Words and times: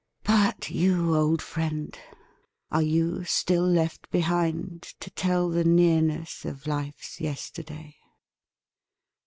But 0.23 0.71
you 0.71 1.15
old 1.15 1.43
friend, 1.43 1.95
are 2.71 2.81
you 2.81 3.23
still 3.23 3.67
left 3.67 4.09
behind 4.09 4.81
To 4.99 5.11
tell 5.11 5.47
the 5.49 5.63
nearness 5.63 6.43
of 6.43 6.65
life's 6.65 7.19
yesterday 7.21 7.97